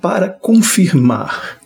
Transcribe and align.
para 0.00 0.28
confirmar 0.28 1.61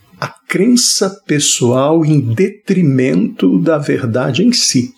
crença 0.49 1.11
pessoal 1.27 2.05
em 2.05 2.21
detrimento 2.21 3.59
da 3.61 3.79
verdade 3.79 4.45
em 4.45 4.53
si. 4.53 4.93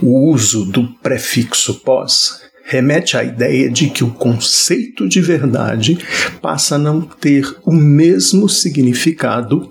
O 0.00 0.30
uso 0.30 0.64
do 0.64 0.88
prefixo 0.98 1.80
pós 1.80 2.42
remete 2.64 3.16
à 3.16 3.22
ideia 3.22 3.70
de 3.70 3.90
que 3.90 4.02
o 4.02 4.12
conceito 4.12 5.06
de 5.06 5.20
verdade 5.20 5.98
passa 6.40 6.76
a 6.76 6.78
não 6.78 7.02
ter 7.02 7.56
o 7.62 7.72
mesmo 7.72 8.48
significado 8.48 9.70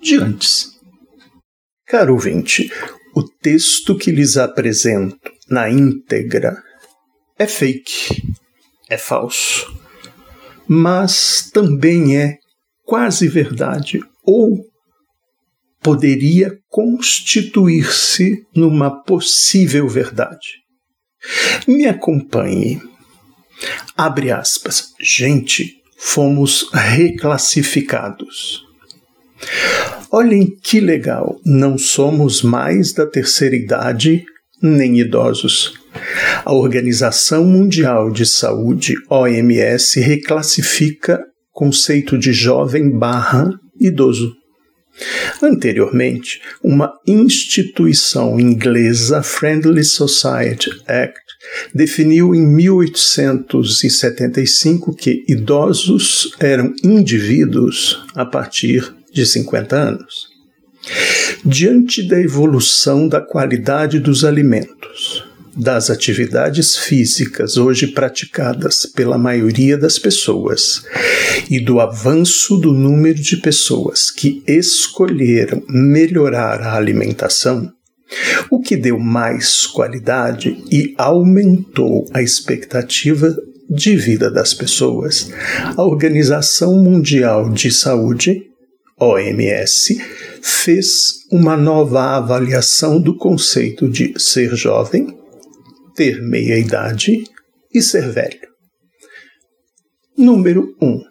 de 0.00 0.16
antes. 0.16 0.72
Caro 1.86 2.14
ouvinte, 2.14 2.70
o 3.14 3.22
texto 3.22 3.96
que 3.96 4.10
lhes 4.10 4.36
apresento 4.36 5.30
na 5.48 5.70
íntegra 5.70 6.56
é 7.38 7.46
fake, 7.46 8.22
é 8.88 8.96
falso, 8.96 9.72
mas 10.66 11.50
também 11.52 12.16
é 12.16 12.38
quase 12.84 13.28
verdade 13.28 14.00
ou 14.24 14.64
poderia 15.82 16.56
constituir-se 16.68 18.46
numa 18.54 19.02
possível 19.02 19.88
verdade. 19.88 20.62
Me 21.66 21.86
acompanhe. 21.86 22.80
Abre 23.96 24.30
aspas. 24.30 24.92
Gente, 25.00 25.74
fomos 25.98 26.70
reclassificados. 26.72 28.64
Olhem 30.10 30.46
que 30.62 30.78
legal, 30.78 31.40
não 31.44 31.76
somos 31.76 32.42
mais 32.42 32.92
da 32.92 33.06
terceira 33.06 33.56
idade 33.56 34.24
nem 34.62 35.00
idosos. 35.00 35.74
A 36.44 36.52
Organização 36.52 37.44
Mundial 37.44 38.10
de 38.10 38.24
Saúde, 38.24 38.94
OMS, 39.10 39.98
reclassifica 40.00 41.20
conceito 41.52 42.18
de 42.18 42.32
jovem 42.32 42.90
barra 42.90 43.48
idoso. 43.78 44.34
Anteriormente, 45.40 46.42
uma 46.62 46.92
instituição 47.06 48.38
inglesa, 48.38 49.22
Friendly 49.22 49.84
Society 49.84 50.68
Act, 50.86 51.18
definiu 51.74 52.34
em 52.34 52.46
1875 52.46 54.94
que 54.94 55.24
idosos 55.26 56.36
eram 56.38 56.74
indivíduos 56.84 58.04
a 58.14 58.26
partir 58.26 58.94
de 59.12 59.26
50 59.26 59.76
anos. 59.76 60.30
Diante 61.44 62.06
da 62.06 62.20
evolução 62.20 63.08
da 63.08 63.20
qualidade 63.20 63.98
dos 63.98 64.24
alimentos, 64.24 65.24
das 65.56 65.90
atividades 65.90 66.76
físicas 66.76 67.56
hoje 67.56 67.86
praticadas 67.88 68.86
pela 68.86 69.18
maioria 69.18 69.76
das 69.76 69.98
pessoas 69.98 70.84
e 71.50 71.60
do 71.60 71.80
avanço 71.80 72.56
do 72.56 72.72
número 72.72 73.20
de 73.20 73.36
pessoas 73.36 74.10
que 74.10 74.42
escolheram 74.46 75.62
melhorar 75.68 76.62
a 76.62 76.74
alimentação, 76.74 77.70
o 78.50 78.60
que 78.60 78.76
deu 78.76 78.98
mais 78.98 79.66
qualidade 79.66 80.62
e 80.70 80.94
aumentou 80.96 82.06
a 82.12 82.22
expectativa 82.22 83.34
de 83.68 83.96
vida 83.96 84.30
das 84.30 84.52
pessoas, 84.52 85.30
a 85.76 85.82
Organização 85.82 86.82
Mundial 86.82 87.50
de 87.50 87.70
Saúde, 87.70 88.42
OMS, 88.98 90.00
fez 90.42 91.22
uma 91.30 91.56
nova 91.56 92.16
avaliação 92.16 93.00
do 93.00 93.16
conceito 93.16 93.88
de 93.88 94.14
ser 94.18 94.54
jovem 94.54 95.21
ter 95.94 96.20
meia 96.22 96.58
idade 96.58 97.24
e 97.72 97.82
ser 97.82 98.10
velho. 98.10 98.48
Número 100.16 100.76
1. 100.80 100.86
Um, 100.86 101.04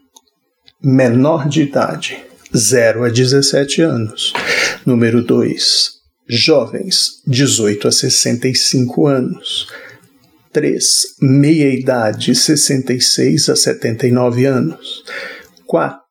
menor 0.84 1.48
de 1.48 1.64
idade, 1.64 2.24
0 2.56 3.04
a 3.04 3.10
17 3.10 3.82
anos. 3.82 4.34
Número 4.86 5.24
2. 5.24 6.02
Jovens, 6.28 7.22
18 7.28 7.88
a 7.88 7.92
65 7.92 9.08
anos. 9.08 9.68
3. 10.54 10.86
Meia 11.22 11.74
idade, 11.74 12.36
66 12.36 13.50
a 13.50 13.56
79 13.56 14.46
anos. 14.46 15.04
4. 15.66 16.02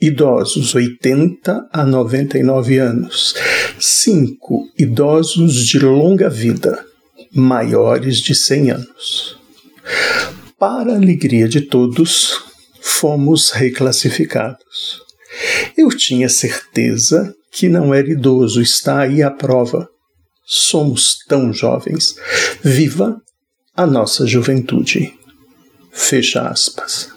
Idosos, 0.00 0.74
80 0.74 1.68
a 1.72 1.84
99 1.84 2.78
anos. 2.78 3.34
5. 3.78 4.68
Idosos 4.78 5.66
de 5.66 5.78
longa 5.78 6.28
vida, 6.28 6.84
maiores 7.34 8.18
de 8.18 8.34
100 8.34 8.70
anos. 8.70 9.38
Para 10.58 10.92
a 10.92 10.96
alegria 10.96 11.48
de 11.48 11.62
todos, 11.62 12.40
fomos 12.80 13.50
reclassificados. 13.50 15.02
Eu 15.76 15.88
tinha 15.88 16.28
certeza 16.28 17.34
que 17.50 17.68
não 17.68 17.92
era 17.92 18.10
idoso, 18.10 18.62
está 18.62 19.00
aí 19.00 19.22
a 19.22 19.30
prova. 19.30 19.88
Somos 20.46 21.18
tão 21.26 21.52
jovens. 21.52 22.14
Viva 22.62 23.20
a 23.76 23.86
nossa 23.86 24.26
juventude. 24.26 25.12
Fecha 25.92 26.48
aspas. 26.48 27.08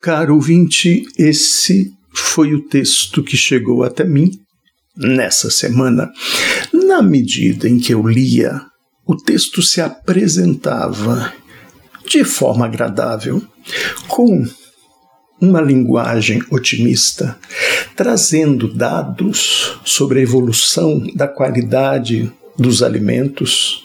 Caro 0.00 0.34
ouvinte, 0.34 1.04
esse 1.18 1.90
foi 2.14 2.54
o 2.54 2.64
texto 2.68 3.22
que 3.22 3.36
chegou 3.36 3.82
até 3.82 4.04
mim 4.04 4.30
nessa 4.96 5.50
semana. 5.50 6.10
Na 6.96 7.02
medida 7.02 7.68
em 7.68 7.78
que 7.78 7.92
eu 7.92 8.08
lia, 8.08 8.58
o 9.04 9.14
texto 9.14 9.60
se 9.60 9.82
apresentava 9.82 11.30
de 12.08 12.24
forma 12.24 12.64
agradável, 12.64 13.42
com 14.08 14.46
uma 15.38 15.60
linguagem 15.60 16.42
otimista, 16.50 17.38
trazendo 17.94 18.72
dados 18.72 19.78
sobre 19.84 20.20
a 20.20 20.22
evolução 20.22 21.06
da 21.14 21.28
qualidade 21.28 22.32
dos 22.58 22.82
alimentos, 22.82 23.84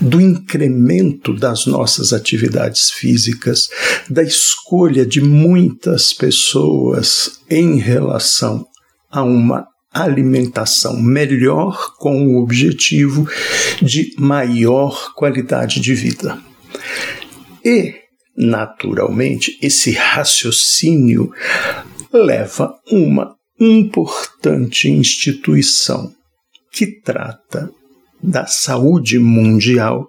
do 0.00 0.20
incremento 0.20 1.32
das 1.32 1.64
nossas 1.64 2.12
atividades 2.12 2.90
físicas, 2.90 3.68
da 4.10 4.24
escolha 4.24 5.06
de 5.06 5.20
muitas 5.20 6.12
pessoas 6.12 7.38
em 7.48 7.78
relação 7.78 8.66
a 9.08 9.22
uma 9.22 9.64
alimentação 9.92 11.00
melhor 11.00 11.94
com 11.96 12.26
o 12.26 12.42
objetivo 12.42 13.28
de 13.80 14.14
maior 14.18 15.14
qualidade 15.14 15.80
de 15.80 15.94
vida. 15.94 16.38
E, 17.64 17.94
naturalmente, 18.36 19.58
esse 19.62 19.92
raciocínio 19.92 21.30
leva 22.12 22.74
uma 22.90 23.36
importante 23.60 24.88
instituição 24.88 26.12
que 26.72 26.86
trata 27.00 27.70
da 28.22 28.46
saúde 28.46 29.18
mundial 29.18 30.06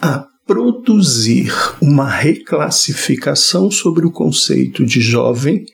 a 0.00 0.26
produzir 0.46 1.52
uma 1.80 2.08
reclassificação 2.08 3.70
sobre 3.70 4.06
o 4.06 4.10
conceito 4.10 4.84
de 4.84 5.00
jovem 5.00 5.64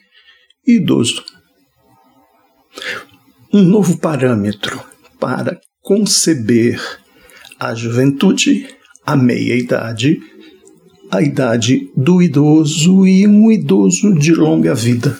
e 0.66 0.76
idoso. 0.76 1.22
Um 3.54 3.62
novo 3.62 3.96
parâmetro 3.98 4.82
para 5.20 5.60
conceber 5.80 6.82
a 7.56 7.72
juventude, 7.72 8.66
a 9.06 9.14
meia-idade, 9.14 10.20
a 11.08 11.22
idade 11.22 11.88
do 11.96 12.20
idoso 12.20 13.06
e 13.06 13.24
um 13.28 13.52
idoso 13.52 14.12
de 14.12 14.34
longa 14.34 14.74
vida. 14.74 15.16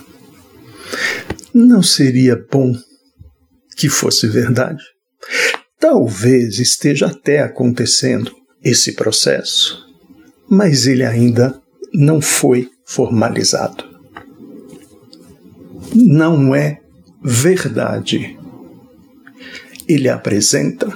Não 1.55 1.81
seria 1.81 2.35
bom 2.51 2.75
que 3.77 3.89
fosse 3.89 4.27
verdade? 4.27 4.83
Talvez 5.79 6.59
esteja 6.59 7.07
até 7.07 7.41
acontecendo 7.41 8.35
esse 8.65 8.95
processo, 8.95 9.87
mas 10.51 10.89
ele 10.89 11.05
ainda 11.05 11.63
não 11.95 12.21
foi 12.21 12.69
formalizado. 12.85 13.85
Não 15.95 16.53
é 16.53 16.81
verdade. 17.25 18.39
Ele 19.89 20.09
apresenta 20.09 20.87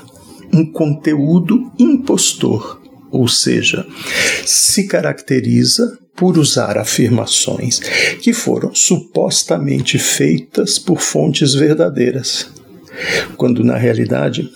um 0.53 0.71
conteúdo 0.71 1.73
impostor, 1.79 2.81
ou 3.11 3.27
seja, 3.27 3.87
se 4.45 4.87
caracteriza 4.87 5.99
por 6.15 6.37
usar 6.37 6.77
afirmações 6.77 7.79
que 8.21 8.33
foram 8.33 8.75
supostamente 8.75 9.99
feitas 9.99 10.79
por 10.79 11.01
fontes 11.01 11.55
verdadeiras, 11.55 12.51
quando 13.37 13.65
na 13.65 13.77
realidade 13.77 14.51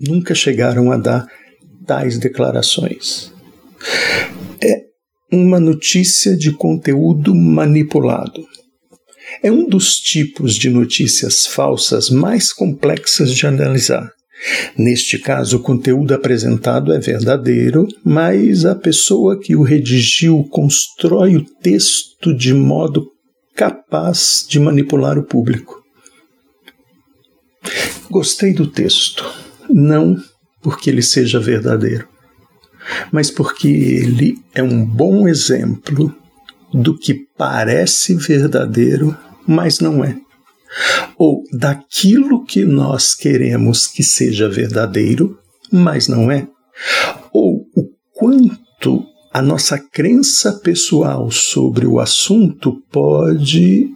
nunca 0.00 0.34
chegaram 0.34 0.90
a 0.90 0.96
dar 0.96 1.26
tais 1.86 2.18
declarações. 2.18 3.32
É 4.62 4.82
uma 5.32 5.60
notícia 5.60 6.36
de 6.36 6.52
conteúdo 6.52 7.34
manipulado. 7.34 8.46
É 9.42 9.50
um 9.50 9.68
dos 9.68 9.98
tipos 9.98 10.54
de 10.54 10.70
notícias 10.70 11.46
falsas 11.46 12.10
mais 12.10 12.52
complexas 12.52 13.32
de 13.32 13.46
analisar. 13.46 14.10
Neste 14.76 15.18
caso, 15.18 15.56
o 15.56 15.62
conteúdo 15.62 16.14
apresentado 16.14 16.92
é 16.92 16.98
verdadeiro, 16.98 17.88
mas 18.04 18.64
a 18.64 18.74
pessoa 18.74 19.38
que 19.38 19.56
o 19.56 19.62
redigiu 19.62 20.44
constrói 20.44 21.36
o 21.36 21.44
texto 21.44 22.32
de 22.34 22.54
modo 22.54 23.06
capaz 23.54 24.46
de 24.48 24.60
manipular 24.60 25.18
o 25.18 25.24
público. 25.24 25.82
Gostei 28.08 28.52
do 28.52 28.66
texto 28.66 29.28
não 29.68 30.16
porque 30.62 30.88
ele 30.88 31.02
seja 31.02 31.40
verdadeiro, 31.40 32.08
mas 33.10 33.30
porque 33.30 33.68
ele 33.68 34.38
é 34.54 34.62
um 34.62 34.84
bom 34.84 35.28
exemplo 35.28 36.14
do 36.72 36.96
que 36.96 37.14
parece 37.36 38.14
verdadeiro, 38.14 39.16
mas 39.46 39.80
não 39.80 40.04
é. 40.04 40.16
Ou 41.16 41.42
daquilo 41.52 42.44
que 42.44 42.64
nós 42.64 43.14
queremos 43.14 43.86
que 43.86 44.02
seja 44.02 44.48
verdadeiro, 44.48 45.38
mas 45.72 46.08
não 46.08 46.30
é. 46.30 46.46
Ou 47.32 47.66
o 47.74 47.88
quanto 48.12 49.04
a 49.32 49.40
nossa 49.40 49.78
crença 49.78 50.52
pessoal 50.52 51.30
sobre 51.30 51.86
o 51.86 52.00
assunto 52.00 52.82
pode 52.90 53.88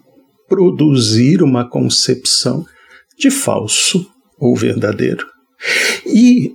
produzir 0.48 1.42
uma 1.42 1.68
concepção 1.68 2.64
de 3.18 3.30
falso 3.30 4.06
ou 4.38 4.56
verdadeiro. 4.56 5.26
E 6.06 6.52